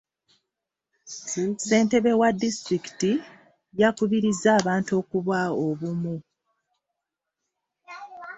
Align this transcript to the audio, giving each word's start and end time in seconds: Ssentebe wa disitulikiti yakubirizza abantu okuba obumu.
Ssentebe 1.05 2.11
wa 2.21 2.29
disitulikiti 2.41 3.11
yakubirizza 3.79 4.47
abantu 4.59 4.91
okuba 5.01 5.37
obumu. 5.67 6.15